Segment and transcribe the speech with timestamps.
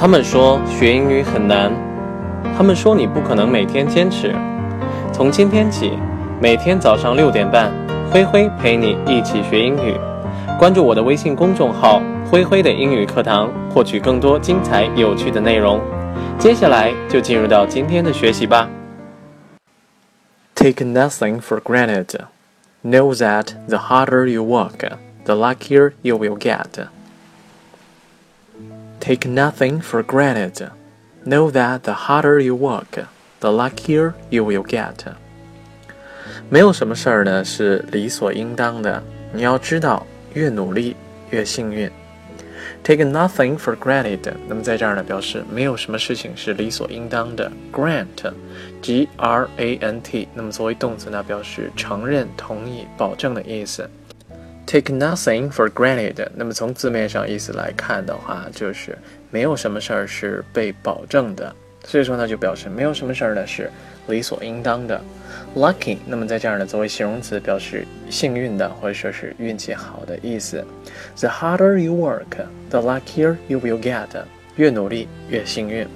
[0.00, 1.72] 他们说学英语很难，
[2.56, 4.32] 他们说你不可能每天坚持。
[5.12, 5.98] 从今天起，
[6.40, 7.72] 每天早上六点半，
[8.08, 9.96] 灰灰陪你一起学英语。
[10.56, 12.00] 关注我的微信公众号
[12.30, 15.80] “灰灰的英语课堂”，获取更多精彩有趣的内容。
[16.38, 18.68] 接下来就进入到今天的学习吧。
[20.54, 22.06] Take nothing for granted.
[22.84, 24.78] Know that the harder you work,
[25.24, 26.86] the luckier you will get.
[29.08, 30.70] Take nothing for granted.
[31.24, 33.06] Know that the harder you work,
[33.40, 34.96] the luckier you will get.
[36.50, 39.02] 没有什么事儿呢是理所应当的，
[39.32, 40.94] 你要知道，越努力
[41.30, 41.90] 越幸运。
[42.84, 44.30] Take nothing for granted。
[44.46, 47.50] 那么在这儿呢，表示没有什么事情是理所应当的。
[47.72, 50.28] Grant，G R A N T。
[50.34, 53.88] 那么作为动词呢，表示承认、同意、保证的意思。
[54.70, 56.28] Take nothing for granted。
[56.34, 58.98] 那么从字面上意思来看的话，就是
[59.30, 61.56] 没有什么事儿是被保证的。
[61.86, 63.70] 所以说呢，就表示没有什么事儿呢是
[64.08, 65.00] 理所应当的。
[65.56, 65.96] Lucky。
[66.06, 70.62] 那么在这儿呢，作为形容词，表示幸运的或者说是运气好的意思。
[71.18, 74.08] The harder you work, the luckier you will get。
[74.56, 75.88] 越努力越幸运。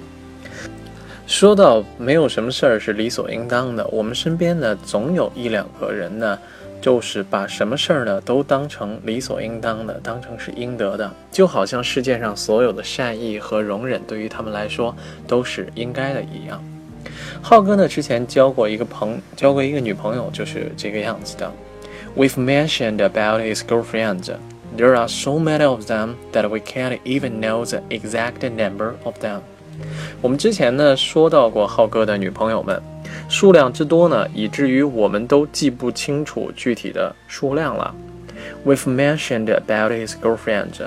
[1.27, 6.39] 说到没有什么事儿是理所应当的，我们身边呢总有一两个人呢。
[6.83, 14.93] 就是把什么事儿呢都当成理所应当的，当成是应得的，就好像世界上所有的善意和容忍对于他们来说
[15.25, 16.61] 都是应该的一样。
[17.41, 21.49] 浩哥呢之前交过一个朋，交过一个女朋友，就是这个样子的。
[22.17, 24.29] We've mentioned about his girlfriends.
[24.75, 29.15] There are so many of them that we can't even know the exact number of
[29.21, 29.39] them.
[30.21, 32.81] 我们之前呢说到过浩哥的女朋友们。
[33.29, 37.93] 数量之多呢，以至于我们都记不清楚具体的数量了。
[38.65, 40.81] We've mentioned about his girlfriends.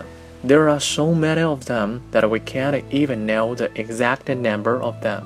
[0.46, 4.94] There are so many of them that we can't even know the exact number of
[5.02, 5.22] them.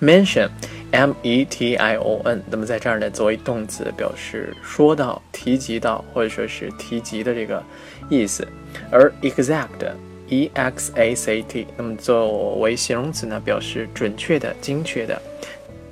[0.00, 0.50] Mention,
[0.90, 7.62] M-E-T-I-O-N，那么在这儿呢，作为动词表示说到、提及到或者说是提及的这个
[8.08, 8.46] 意思。
[8.90, 9.66] 而 exact,
[10.31, 15.21] E-X-A-C-T，那么作为形容词呢，表示准确的、精确的。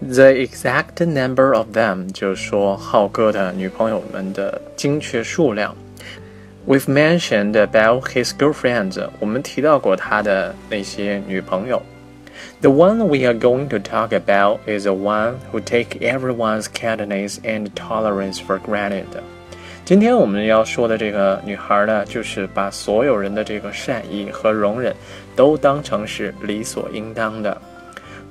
[0.01, 5.75] The exact number of them 就是说浩哥的女朋友们的精确数量。
[6.67, 11.81] We've mentioned about his girlfriends，我们提到过他的那些女朋友。
[12.59, 17.69] The one we are going to talk about is the one who take everyone's kindness and
[17.75, 19.05] tolerance for granted。
[19.89, 24.95] 今天我们要说的这个女孩呢，就是把所有人的这个善意和容忍
[25.35, 27.61] 都当成是理所应当的。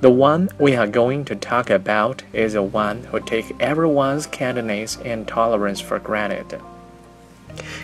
[0.01, 4.95] The one we are going to talk about is the one who takes everyone's kindness
[5.05, 6.59] and tolerance for granted.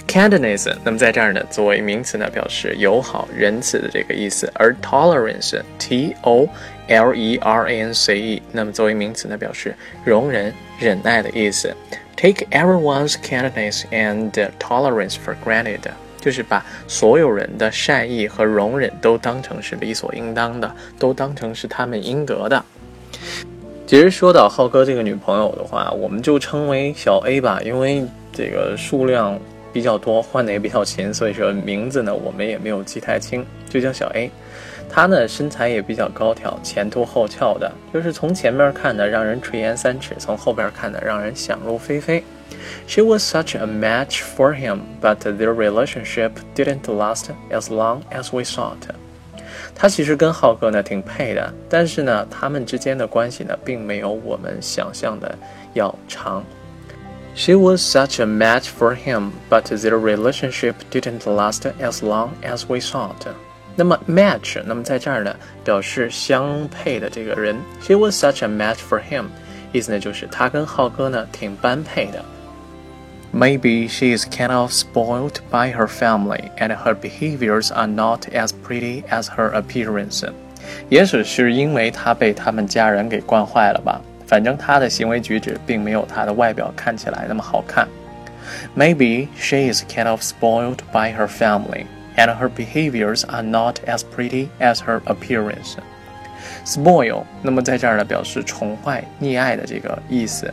[0.05, 6.49] Kindness，那么在这儿呢，作为名词呢，表示友好、仁慈的这个意思；而 tolerance，T O
[6.89, 9.73] L E R A N C E，那么作为名词呢，表示
[10.03, 11.73] 容忍、忍耐的意思。
[12.16, 15.80] Take everyone's kindness and tolerance for granted。
[16.18, 22.64] 就是把所有人的善意和容忍都当成是理所应当的，都当成是他们应得的。
[23.86, 29.38] 其实说到浩哥这个女朋友的话，我们就称为小 A 吧，因为这个数量
[29.76, 34.30] 比较多，换的也比较勤，所以说名字呢我们也没有记太清，就叫小 A。
[34.88, 42.24] 她呢身材也比较高挑，前凸后翘的，就是从前面看的让人垂涎三尺，从后边看的让人想入非非。
[42.86, 48.44] She was such a match for him, but their relationship didn't last as long as we
[48.44, 48.88] thought.
[49.74, 55.36] 他其实跟浩哥呢挺配的，但是呢，他们之间的关系呢，并没有我们想象的
[55.74, 56.42] 要长。
[57.35, 62.79] She was such a match for him, but their relationship didn't last as long as we
[62.79, 63.25] thought.
[63.75, 65.33] 那么 match，那么在这儿呢，
[65.63, 67.55] 表示相配的这个人。
[67.81, 69.27] She was such a match for him，
[69.71, 72.23] 意思呢就是他跟浩哥呢挺般配的。
[73.33, 79.03] Maybe she is kind of spoiled by her family, and her behaviors are not as pretty
[79.05, 80.25] as her appearance.
[80.89, 84.01] 也许是因为她被他们家人给惯坏了吧。
[84.26, 87.86] 反正她的行为举止并没有她的外表看起来那么好看。
[88.76, 91.86] Maybe she is kind of spoiled by her family,
[92.16, 95.74] and her behaviors are not as pretty as her appearance.
[96.64, 100.52] Spoil，那么在这儿呢，表示宠坏、溺爱的这个意思。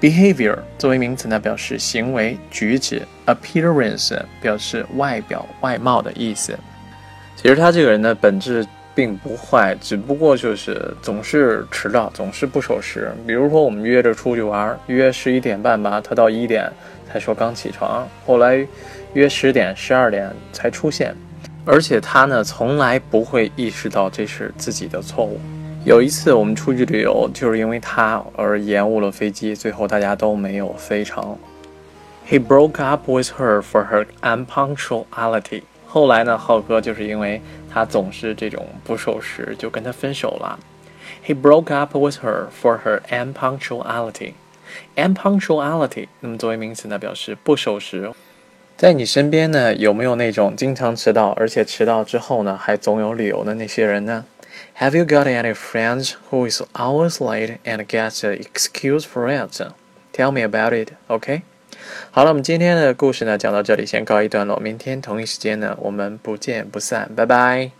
[0.00, 6.56] Behavior 作为名词呢，表示行为举止；appearance 表示外表外貌的意思。
[7.36, 8.64] 其实他这个人的本质
[8.98, 13.12] 并不坏，只不过就是总是迟到，总是不守时。
[13.24, 16.68] 比如说我们约着出去玩，约十一点半吧，他到一点
[17.08, 18.66] 才说刚起床，后来
[19.12, 21.14] 约十点、十二点才出现。
[21.64, 25.38] 而且他呢从来不会意识到这是自己的错误。
[25.84, 31.38] 有一次我们出去旅游，就是因为他而延误了飞机，最后大家都没有飞成。
[32.28, 35.62] He broke up with her for her unpunctuality。
[35.87, 37.39] 后来呢，浩哥就是因为
[37.71, 40.59] 他总是这种不守时，就跟他分手了。
[41.25, 48.11] He broke up with her for her unpunctuality。unpunctuality，那么作为名词呢，表示不守时。
[48.75, 54.25] 在你身边呢，有没有那种经常迟到，而且迟到之后呢，还总有理由的那些人呢？
[54.79, 59.61] Have you got any friends who is always late and gets an excuse for it?
[60.11, 61.43] Tell me about it, OK?
[62.10, 64.58] 好了，我们今天的故事呢讲到这里，先告一段落。
[64.58, 67.77] 明天同一时间呢，我们不见不散，拜拜。